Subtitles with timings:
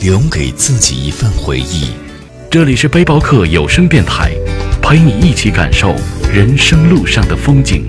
[0.00, 1.90] 留给自己一份回忆。
[2.50, 4.32] 这里是背包客有声电台，
[4.80, 5.94] 陪你一起感受
[6.32, 7.84] 人生路上的风景。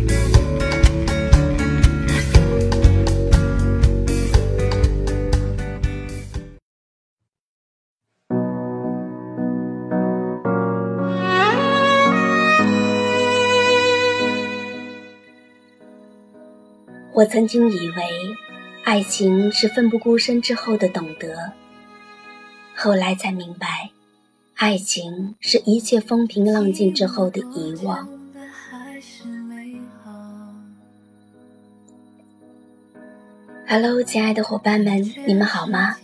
[17.13, 18.03] 我曾经以为，
[18.85, 21.51] 爱情是奋不顾身之后的懂得，
[22.81, 23.89] 后来才明白，
[24.55, 28.07] 爱情是一切风平浪静之后的遗忘。
[33.67, 35.97] Hello，亲爱的伙伴们，你们好吗？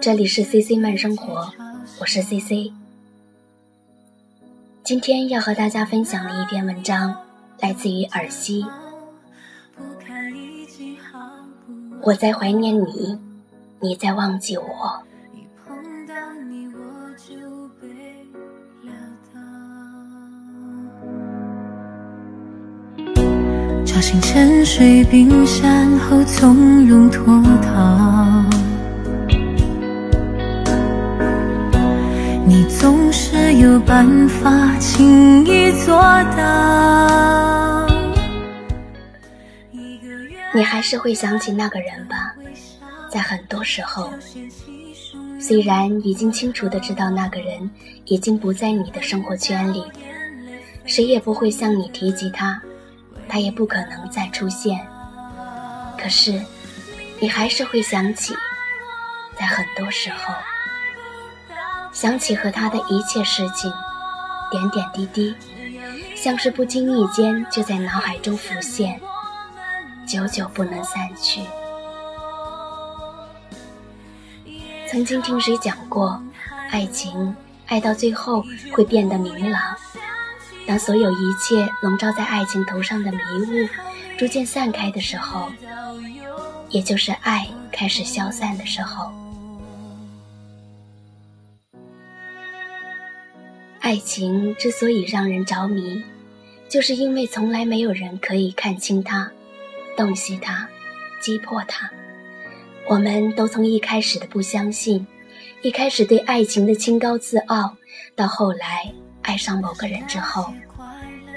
[0.00, 1.52] 这里是 CC 慢生活，
[2.00, 2.72] 我是 CC。
[4.84, 7.16] 今天要和大家分享的一篇文章，
[7.58, 8.64] 来自于尔西。
[12.00, 13.18] 我在怀念你，
[13.80, 15.02] 你在忘记我。
[24.02, 28.44] 找寻沉睡冰山后从容脱逃，
[32.44, 35.94] 你总是有办法轻易做
[36.36, 37.86] 到。
[40.52, 42.34] 你还是会想起那个人吧，
[43.08, 44.10] 在很多时候，
[45.38, 47.70] 虽然已经清楚的知道那个人
[48.06, 49.84] 已经不在你的生活圈里，
[50.86, 52.60] 谁也不会向你提及他，
[53.32, 54.78] 他也不可能再出现。
[55.96, 56.38] 可是，
[57.18, 58.36] 你还是会想起，
[59.38, 60.34] 在很多时候，
[61.94, 63.72] 想起和他的一切事情，
[64.50, 65.34] 点点滴滴，
[66.14, 69.00] 像是不经意间就在脑海中浮现。
[70.06, 71.40] 久久不能散去。
[74.86, 76.22] 曾经听谁讲过，
[76.70, 77.34] 爱情
[77.66, 78.44] 爱到最后
[78.74, 79.58] 会变得明朗。
[80.66, 83.18] 当所有一切笼罩在爱情头上的迷
[83.48, 83.68] 雾
[84.16, 85.50] 逐渐散开的时候，
[86.70, 89.12] 也就是爱开始消散的时候。
[93.80, 96.02] 爱情之所以让人着迷，
[96.68, 99.30] 就是因为从来没有人可以看清它。
[99.94, 100.66] 洞悉他，
[101.20, 101.90] 击破他。
[102.88, 105.06] 我们都从一开始的不相信，
[105.60, 107.76] 一开始对爱情的清高自傲，
[108.16, 108.90] 到后来
[109.22, 110.52] 爱上某个人之后，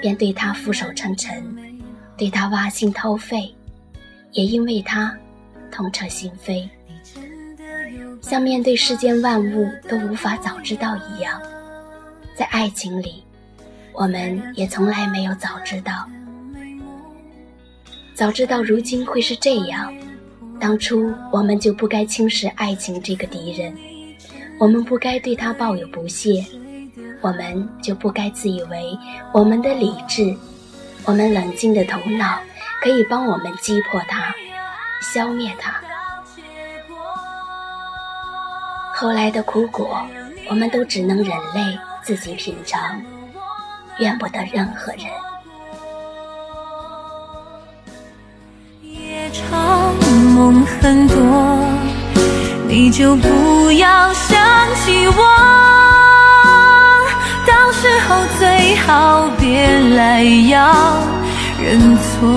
[0.00, 1.42] 便对他俯首称臣，
[2.16, 3.54] 对他挖心掏肺，
[4.32, 5.16] 也因为他
[5.70, 6.68] 痛彻心扉，
[8.20, 11.40] 像面对世间万物都无法早知道一样，
[12.36, 13.22] 在爱情里，
[13.92, 16.08] 我们也从来没有早知道。
[18.14, 19.92] 早知道如今会是这样，
[20.58, 23.74] 当初我们就不该轻视爱情这个敌人，
[24.58, 26.44] 我们不该对他抱有不屑，
[27.20, 28.98] 我们就不该自以为
[29.32, 30.36] 我们的理智，
[31.04, 32.38] 我们冷静的头脑
[32.82, 34.34] 可以帮我们击破它，
[35.00, 35.74] 消灭它。
[38.94, 40.06] 后来的苦果，
[40.48, 43.00] 我们都只能忍泪自己品尝，
[43.98, 45.04] 怨不得任何人。
[48.82, 49.94] 夜长
[50.34, 51.58] 梦很多，
[52.68, 55.65] 你就不要想起我。
[58.08, 60.96] 到时候最好别来要
[61.60, 62.28] 认错。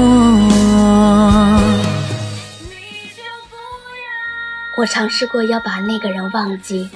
[4.75, 6.89] 我尝试过要把那个人忘记，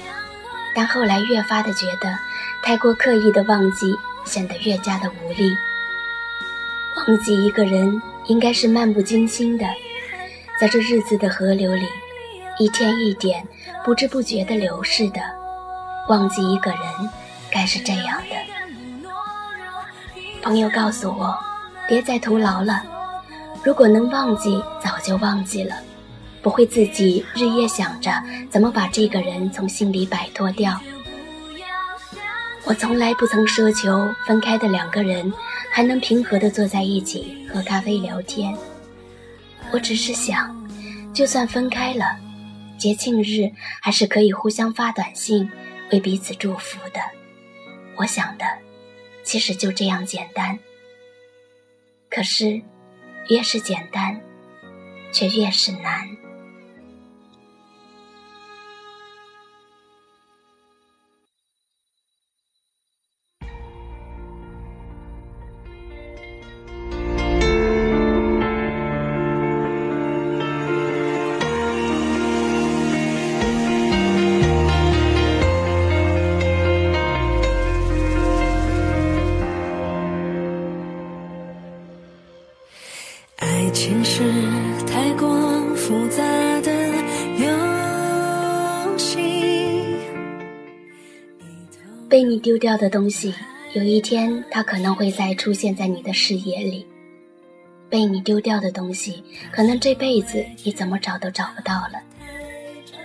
[0.74, 2.18] 但后来越发的觉得，
[2.64, 3.94] 太过刻意的忘记
[4.24, 5.56] 显得越加的无力。
[6.96, 9.64] 忘记一个人，应该是漫不经心的。
[10.60, 11.86] 在这日子的河流里，
[12.58, 13.46] 一天一点
[13.84, 15.20] 不知不觉地流逝的，
[16.08, 16.80] 忘记一个人，
[17.52, 18.53] 该是这样的。
[20.44, 21.34] 朋友告诉我，
[21.88, 22.84] 别再徒劳了。
[23.64, 25.74] 如果能忘记，早就忘记了，
[26.42, 28.12] 不会自己日夜想着
[28.50, 30.78] 怎么把这个人从心里摆脱掉。
[32.64, 35.32] 我从来不曾奢求分开的两个人
[35.72, 38.54] 还能平和地坐在一起喝咖啡聊天。
[39.72, 40.54] 我只是想，
[41.14, 42.04] 就算分开了，
[42.76, 43.50] 节庆日
[43.80, 45.50] 还是可以互相发短信，
[45.90, 47.00] 为彼此祝福的。
[47.96, 48.44] 我想的，
[49.24, 50.56] 其实就这样简单。
[52.08, 52.62] 可是，
[53.28, 54.22] 越是简单，
[55.12, 56.23] 却越是难。
[92.44, 93.32] 丢掉的东西，
[93.72, 96.86] 有一天它可能会再出现在你的视野里。
[97.88, 102.02] 被你丢掉的东西，可能这辈子你怎么找都找不到了。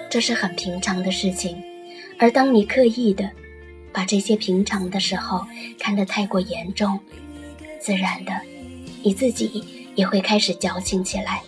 [0.10, 1.56] 这是很平常的事情，
[2.18, 3.32] 而当你刻意的
[3.94, 5.48] 把这些平常的时候
[5.80, 7.00] 看得太过严重，
[7.80, 8.34] 自然的，
[9.02, 9.64] 你自己
[9.96, 11.42] 也会开始矫情起来。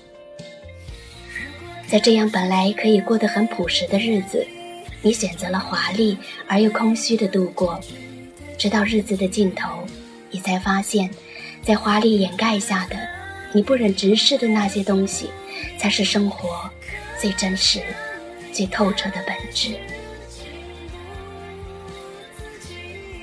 [1.89, 4.47] 在这样本来可以过得很朴实的日子。
[5.01, 6.17] 你选择了华丽
[6.47, 7.79] 而又空虚的度过，
[8.57, 9.67] 直到日子的尽头，
[10.29, 11.09] 你才发现，
[11.63, 12.95] 在华丽掩盖下的
[13.51, 15.29] 你不忍直视的那些东西，
[15.79, 16.69] 才是生活
[17.19, 17.81] 最真实、
[18.53, 19.75] 最透彻的本质。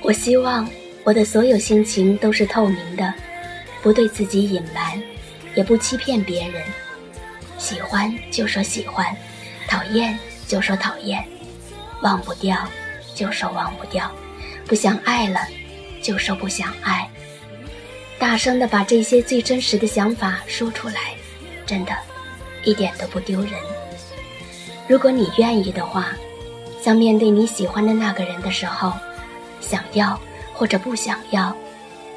[0.01, 0.69] 我希望
[1.03, 3.13] 我的所有心情都是透明的，
[3.81, 5.01] 不对自己隐瞒，
[5.55, 6.61] 也不欺骗别人。
[7.57, 9.15] 喜欢就说喜欢，
[9.67, 11.23] 讨厌就说讨厌。
[12.01, 12.57] 忘不掉，
[13.13, 14.05] 就说忘不掉；
[14.65, 15.39] 不想爱了，
[16.01, 17.09] 就说不想爱。
[18.17, 21.15] 大声的把这些最真实的想法说出来，
[21.65, 21.93] 真的，
[22.63, 23.51] 一点都不丢人。
[24.87, 26.13] 如果你愿意的话，
[26.81, 28.93] 像面对你喜欢的那个人的时候，
[29.59, 30.19] 想要
[30.53, 31.55] 或者不想要，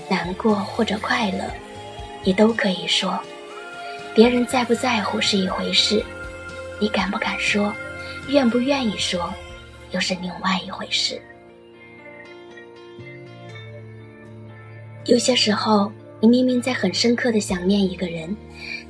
[0.08, 1.44] 难过或者快乐，
[2.23, 3.19] 你都可以说。
[4.14, 6.05] 别人在不在乎是一回事，
[6.78, 7.75] 你敢不敢说，
[8.28, 9.32] 愿不愿意说？
[9.92, 11.20] 又是另外一回事。
[15.04, 15.90] 有些时候，
[16.20, 18.36] 你明明在很深刻的想念一个人，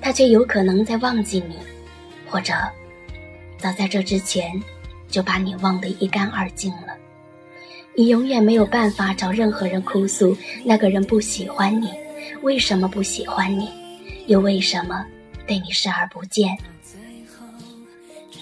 [0.01, 1.57] 他却有可能在忘记你，
[2.29, 2.53] 或者
[3.57, 4.53] 早在这之前
[5.09, 6.97] 就把你忘得一干二净了。
[7.95, 11.91] 你永远没有办法找任何人哭诉，那个人不喜欢你，
[12.43, 13.71] 为什么不喜欢你，
[14.27, 15.05] 又为什么
[15.47, 16.57] 对你视而不见？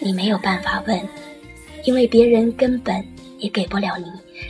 [0.00, 1.08] 你没有办法问。
[1.85, 3.05] 因为别人根本
[3.38, 4.06] 也给不了你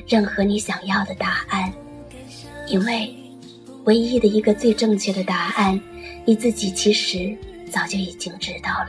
[0.06, 1.72] 任何你想要的答案，
[2.66, 3.14] 因为
[3.84, 5.80] 唯一的一个最正确的答案，
[6.24, 7.34] 你自己其实
[7.70, 8.88] 早就已经知道了。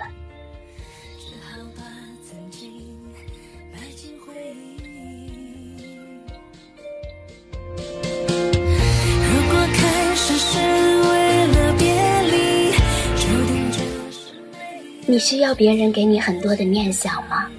[15.08, 17.50] 你需要别人给你很多的念想吗？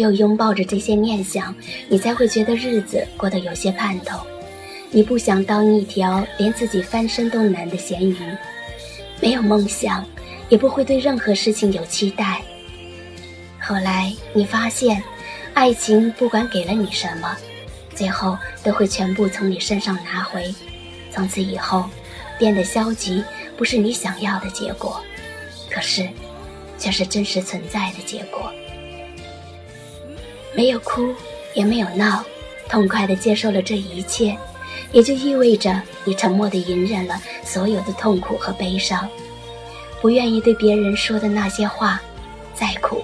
[0.00, 1.54] 只有拥抱着这些念想，
[1.86, 4.18] 你才会觉得日子过得有些盼头。
[4.90, 8.16] 你不想当一条连自己翻身都难的咸鱼，
[9.20, 10.02] 没有梦想，
[10.48, 12.40] 也不会对任何事情有期待。
[13.60, 15.02] 后来你发现，
[15.52, 17.36] 爱情不管给了你什么，
[17.94, 20.50] 最后都会全部从你身上拿回。
[21.12, 21.84] 从此以后，
[22.38, 23.22] 变得消极
[23.54, 24.98] 不是你想要的结果，
[25.68, 26.08] 可是，
[26.78, 28.50] 却是真实存在的结果。
[30.60, 31.08] 没有哭，
[31.54, 32.22] 也没有闹，
[32.68, 34.36] 痛快地接受了这一切，
[34.92, 39.08] 也就意味着你沉默地隐忍了所有的痛苦和悲伤，
[40.02, 41.98] 不愿意对别人说的那些话，
[42.52, 43.02] 再苦，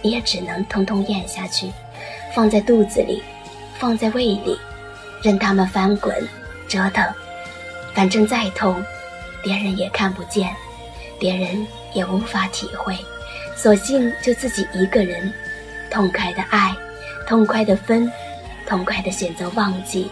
[0.00, 1.70] 你也只能通通咽下去，
[2.34, 3.22] 放在肚子里，
[3.78, 4.58] 放在胃里，
[5.20, 6.26] 任他们翻滚
[6.66, 7.04] 折腾，
[7.92, 8.82] 反正再痛，
[9.42, 10.56] 别人也看不见，
[11.18, 12.96] 别人也无法体会，
[13.54, 15.30] 索性就自己一个人。
[15.90, 16.74] 痛快的爱，
[17.26, 18.10] 痛快的分，
[18.66, 20.10] 痛快的选择忘记。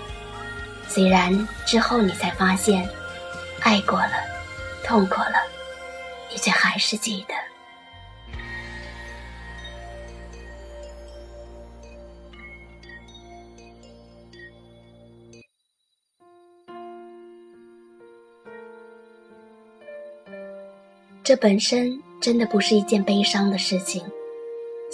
[0.88, 2.88] 虽然之后你才发现，
[3.60, 4.12] 爱过了，
[4.84, 5.34] 痛过了，
[6.30, 7.34] 你却还是记得。
[21.22, 24.00] 这本身真的不是一件悲伤的事情。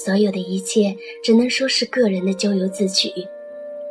[0.05, 3.09] 所有的一切只能说是个人的咎由自取，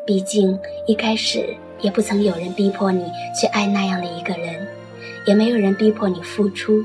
[0.06, 4.68] 毕竟一开始也不曾有人逼迫你去爱那样的一个人，
[5.25, 6.84] 也没有人逼迫你付出，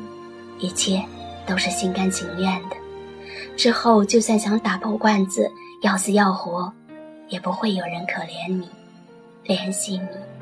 [0.61, 1.03] 一切
[1.45, 2.77] 都是心甘情愿的。
[3.57, 5.51] 之后就算想打破罐子，
[5.83, 6.73] 要死要活，
[7.29, 8.69] 也不会有人可怜你，
[9.45, 10.36] 怜惜你。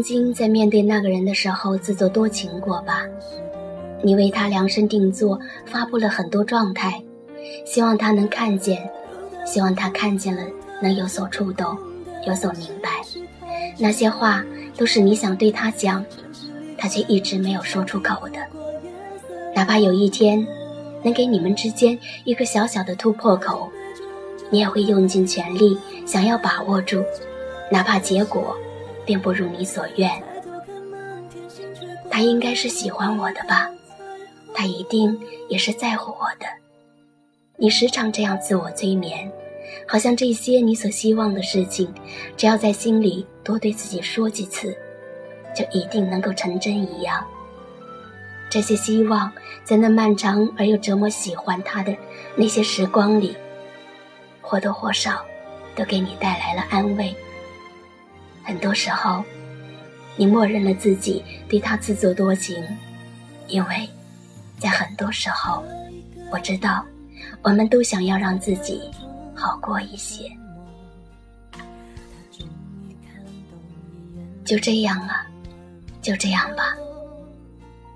[0.00, 3.04] 曾经在面对那个人的时候自作多情过吧？
[4.02, 6.98] 你为他量身定做，发布了很多状态，
[7.66, 8.90] 希望他能看见，
[9.44, 10.42] 希望他看见了
[10.80, 11.76] 能有所触动，
[12.26, 12.88] 有所明白。
[13.76, 14.42] 那些话
[14.74, 16.02] 都是你想对他讲，
[16.78, 18.38] 他却一直没有说出口的。
[19.54, 20.46] 哪怕有一天
[21.02, 23.68] 能给你们之间一个小小的突破口，
[24.48, 25.76] 你也会用尽全力
[26.06, 27.04] 想要把握住，
[27.70, 28.56] 哪怕结果。
[29.04, 30.10] 并不如你所愿，
[32.10, 33.70] 他应该是喜欢我的吧？
[34.54, 36.46] 他一定也是在乎我的。
[37.56, 39.30] 你时常这样自我催眠，
[39.86, 41.92] 好像这些你所希望的事情，
[42.36, 44.76] 只要在心里多对自己说几次，
[45.54, 47.24] 就一定能够成真一样。
[48.48, 49.30] 这些希望
[49.62, 51.96] 在那漫长而又折磨喜欢他的
[52.34, 53.36] 那些时光里，
[54.40, 55.24] 或多或少
[55.76, 57.14] 都给你带来了安慰。
[58.42, 59.24] 很多时候，
[60.16, 62.62] 你默认了自己对他自作多情，
[63.46, 63.88] 因为，
[64.58, 65.62] 在很多时候，
[66.30, 66.84] 我知道，
[67.42, 68.80] 我们都想要让自己
[69.34, 70.30] 好过一些。
[74.44, 75.26] 就这样啊，
[76.02, 76.74] 就这样吧。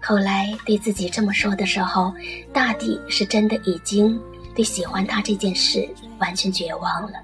[0.01, 2.15] 后来对自己这么说的时候，
[2.53, 4.21] 大抵是真的已经
[4.55, 7.15] 对喜欢他这件事完全绝望了，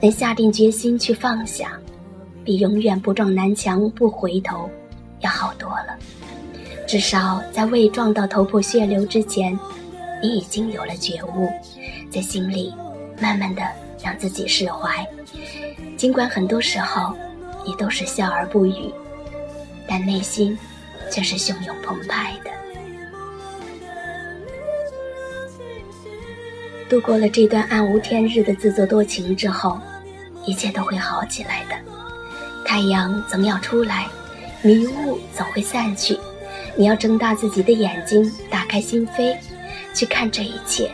[0.00, 1.78] 能下定决心去放下。
[2.44, 4.68] 比永远不撞南墙不回头
[5.20, 5.96] 要好多了。
[6.86, 9.58] 至少在未撞到头破血流之前，
[10.20, 11.48] 你已经有了觉悟，
[12.10, 12.74] 在心里
[13.20, 13.62] 慢慢的
[14.02, 15.06] 让自己释怀。
[15.96, 17.14] 尽管很多时候
[17.64, 18.92] 你都是笑而不语，
[19.86, 20.58] 但内心
[21.10, 22.50] 却是汹涌澎湃的。
[26.88, 29.80] 度过了这段暗无天日的自作多情之后，
[30.44, 31.76] 一切都会好起来的。
[32.72, 34.08] 太阳总要出来，
[34.62, 36.18] 迷雾总会散去。
[36.74, 39.36] 你要睁大自己的眼睛，打开心扉，
[39.92, 40.90] 去看这一切，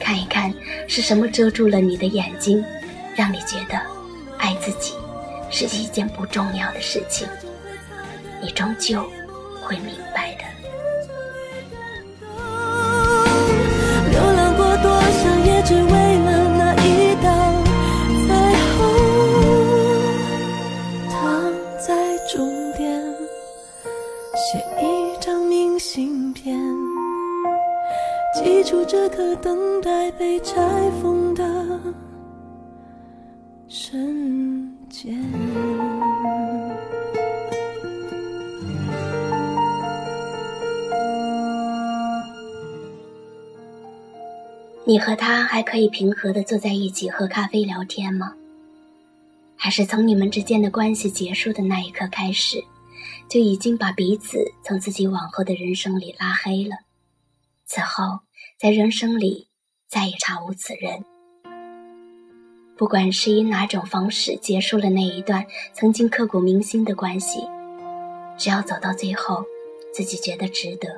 [0.00, 0.52] 看一看
[0.88, 2.60] 是什么遮住了你的眼睛，
[3.14, 3.80] 让你觉得
[4.36, 4.94] 爱自己
[5.48, 7.28] 是一件不重要的事情。
[8.42, 9.08] 你终究
[9.62, 10.15] 会明白
[30.46, 31.44] 拆封的
[33.68, 35.12] 瞬间。
[44.84, 48.32] 你和他还可以平和的坐在一起喝咖啡聊天吗？
[49.56, 52.62] 还是从你们之间的关系结束的那一刻开始，
[53.28, 56.76] 就已经把彼此从自己往后的人生里拉黑了？
[57.66, 58.20] 此后。
[58.58, 59.45] 在人生里，
[59.88, 61.04] 再也查无此人。
[62.76, 67.40] 不管是以哪种方式结束了那一段曾经刻骨铭心的关系，
[68.36, 69.42] 只要走到最后，
[69.94, 70.88] 自己觉得值得，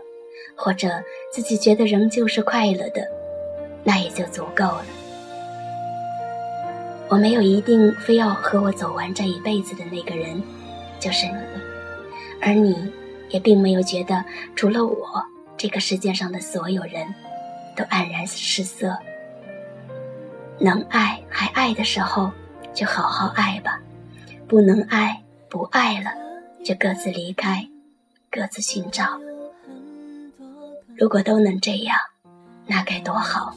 [0.56, 0.88] 或者
[1.32, 3.06] 自己觉得仍旧是快乐的，
[3.84, 4.84] 那也就足够了。
[7.08, 10.42] 我没有一定非要和我走完这一辈子的那个人，
[10.98, 11.32] 就是你，
[12.40, 12.92] 而你
[13.30, 14.24] 也并没有觉得
[14.56, 15.24] 除了我，
[15.56, 17.06] 这个世界上的所有人。
[17.78, 18.98] 都黯然失色。
[20.58, 22.32] 能爱还爱的时候，
[22.74, 23.80] 就好好爱吧；
[24.48, 26.10] 不能爱不爱了，
[26.64, 27.64] 就各自离开，
[28.32, 29.20] 各自寻找。
[30.96, 31.96] 如果都能这样，
[32.66, 33.54] 那该多好。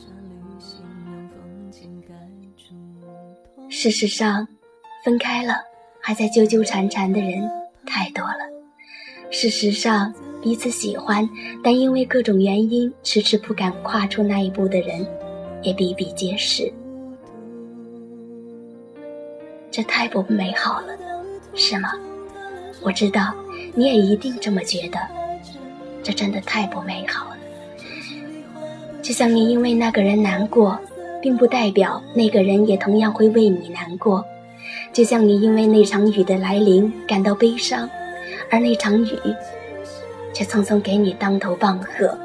[3.67, 4.47] 事实上，
[5.03, 5.55] 分开了
[5.99, 7.49] 还在纠纠缠缠的人
[7.87, 8.60] 太多了。
[9.31, 10.13] 事实上。
[10.43, 11.29] 彼此喜欢，
[11.63, 15.05] 但因为各种原因迟迟不敢跨出那一步的人，
[15.61, 16.73] 也比比皆是。
[19.69, 20.97] 这太不美好了，
[21.53, 21.91] 是吗？
[22.81, 23.31] 我知道
[23.75, 24.97] 你也一定这么觉得。
[26.01, 27.37] 这真的太不美好了。
[29.03, 30.75] 就像你因为那个人难过，
[31.21, 34.25] 并不代表那个人也同样会为你难过。
[34.91, 37.87] 就像你因为那场雨的来临感到悲伤，
[38.51, 39.17] 而那场雨
[40.33, 42.15] 却匆匆给你当头棒喝，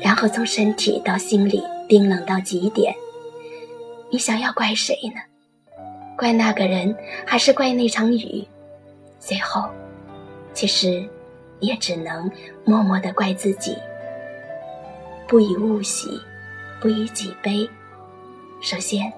[0.00, 2.94] 然后从身体到心里冰冷到极点。
[4.10, 5.20] 你想要怪谁呢？
[6.16, 8.42] 怪那个人，还是怪那场雨？
[9.20, 9.68] 最后，
[10.54, 11.06] 其实
[11.60, 12.30] 也只能
[12.64, 13.76] 默默的怪自己。
[15.28, 16.20] 不以物喜，
[16.80, 17.68] 不以己悲。
[18.62, 19.12] 首先，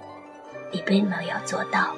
[0.73, 1.95] 你并没有做到。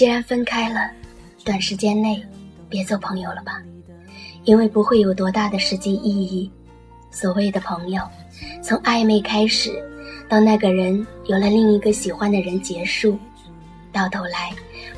[0.00, 0.90] 既然分开了，
[1.44, 2.24] 短时间内
[2.70, 3.62] 别做朋友了吧，
[4.44, 6.50] 因为不会有多大的实际意义。
[7.10, 8.02] 所谓的朋友，
[8.62, 9.70] 从暧昧开始，
[10.26, 13.18] 到那个人有了另一个喜欢的人结束，
[13.92, 14.50] 到头来，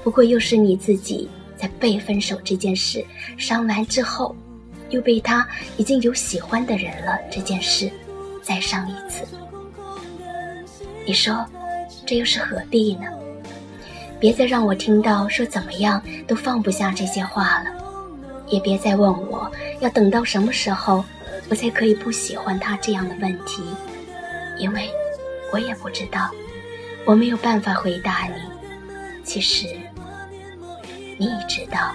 [0.04, 3.04] 不过又是你自己在被分手这件事
[3.36, 4.36] 伤完之后，
[4.90, 5.44] 又被他
[5.78, 7.90] 已经有喜欢的人了这件事
[8.40, 9.24] 再伤一次。
[11.04, 11.44] 你说，
[12.06, 13.06] 这又是何必呢？
[14.22, 17.70] 别再让我听到说怎么样都放不下这些话了，
[18.46, 19.50] 也别再问我
[19.80, 21.04] 要等到什么时候
[21.48, 23.64] 我才可以不喜欢他这样的问题，
[24.56, 24.88] 因为
[25.52, 26.30] 我也不知道，
[27.04, 28.34] 我没有办法回答你。
[29.24, 29.66] 其实
[31.18, 31.92] 你已知道，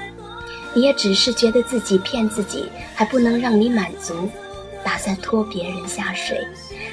[0.74, 4.29] 你也只是觉得自己骗自己还不能让你满足，
[4.84, 6.46] 打算拖别人下水，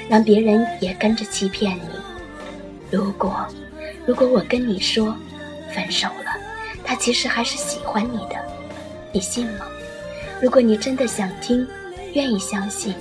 [0.07, 1.89] 让别人也跟着欺骗你。
[2.89, 3.45] 如果。
[4.05, 5.15] 如果我跟你说
[5.73, 6.31] 分手了，
[6.83, 8.35] 他其实还是喜欢你的，
[9.11, 9.65] 你信吗？
[10.41, 11.67] 如果你真的想听，
[12.13, 12.93] 愿意相信，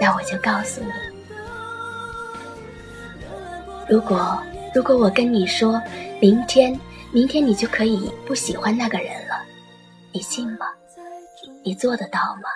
[0.00, 0.90] 那我就告诉你。
[3.88, 4.42] 如果
[4.74, 5.80] 如果我跟你说
[6.20, 6.78] 明天
[7.12, 9.42] 明天你就可以不喜欢那个人了，
[10.12, 10.66] 你信吗？
[11.62, 12.48] 你做得到吗？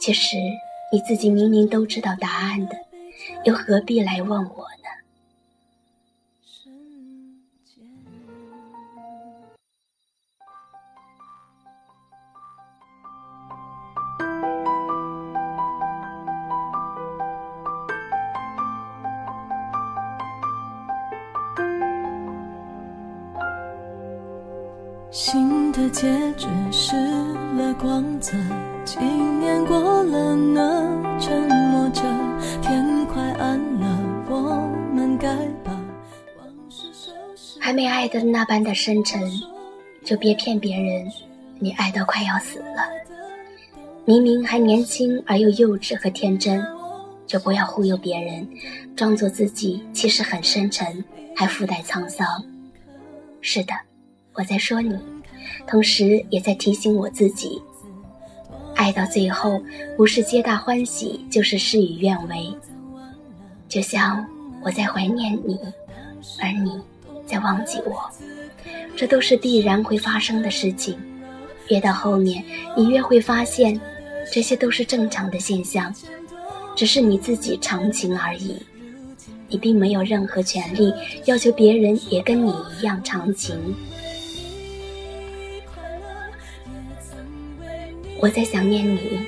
[0.00, 0.36] 其实
[0.92, 2.76] 你自己明明都知道答案的。
[3.44, 4.88] 又何必来问我呢？
[25.10, 26.96] 新的结局失
[27.56, 28.32] 了光泽，
[28.84, 32.02] 几年过了呢，沉默着。
[32.60, 32.91] 天
[37.72, 39.18] 还没爱的那般的深沉，
[40.04, 41.10] 就别骗别人，
[41.58, 42.86] 你爱到快要死了。
[44.04, 46.62] 明明还年轻而又幼稚和天真，
[47.26, 48.46] 就不要忽悠别人，
[48.94, 51.02] 装作自己其实很深沉，
[51.34, 52.44] 还附带沧桑。
[53.40, 53.72] 是的，
[54.34, 54.94] 我在说你，
[55.66, 57.58] 同时也在提醒我自己。
[58.76, 59.58] 爱到最后，
[59.96, 62.54] 不是皆大欢喜，就是事与愿违。
[63.66, 64.26] 就像
[64.62, 65.58] 我在怀念你，
[66.38, 66.78] 而你
[67.26, 68.10] 在忘记我，
[68.96, 70.98] 这都是必然会发生的事情。
[71.68, 72.44] 越到后面，
[72.76, 73.80] 你越会发现，
[74.32, 75.94] 这些都是正常的现象，
[76.74, 78.62] 只是你自己长情而已。
[79.48, 80.92] 你并没有任何权利
[81.26, 83.56] 要求别人也跟你一样长情。
[88.18, 89.20] 我在想念你，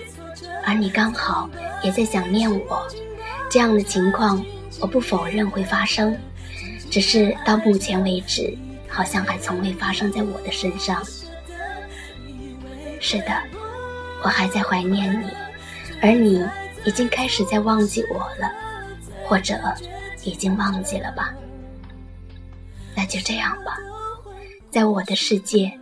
[0.65, 1.49] 而你刚好
[1.83, 2.87] 也在想念我，
[3.51, 4.45] 这样的情况
[4.81, 6.17] 我不否认会发生，
[6.95, 8.57] 只是到目前为止，
[8.89, 11.05] 好像还从未发生在我的身上。
[13.01, 13.43] 是的，
[14.23, 15.29] 我还在怀念你，
[16.01, 16.47] 而你
[16.85, 18.49] 已经开始在忘记我了，
[19.25, 19.59] 或者
[20.23, 21.35] 已经忘记了吧？
[22.95, 23.77] 那就这样吧，
[24.71, 25.77] 在我的世界，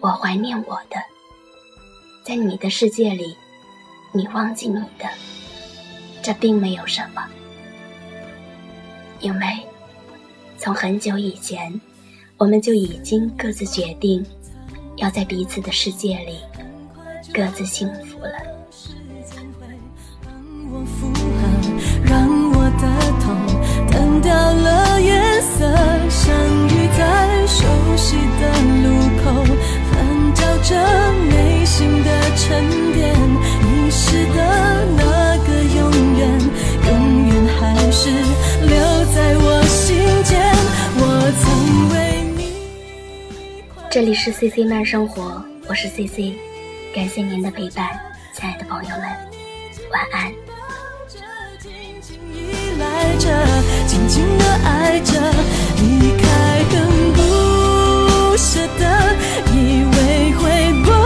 [0.00, 0.96] 我怀念我的。
[2.24, 3.36] 在你的世界里，
[4.10, 5.08] 你忘记你的，
[6.20, 7.24] 这并没有什么，
[9.20, 9.46] 因为
[10.62, 11.80] 从很久以前，
[12.36, 14.24] 我们就已经各自决定，
[14.96, 16.36] 要在彼此的世界里
[17.34, 18.30] 各自幸福了。
[22.04, 22.86] 让我的
[23.18, 23.34] 痛
[23.90, 25.68] 淡掉了颜色，
[26.08, 26.32] 相
[26.68, 27.66] 遇在熟
[43.92, 46.32] 这里是 CC 慢生活，我是 CC，
[46.94, 47.90] 感谢您的陪伴，
[48.32, 49.02] 亲爱的朋友们，
[49.90, 50.32] 晚安。
[58.38, 59.14] 舍得，
[59.52, 61.01] 以为会。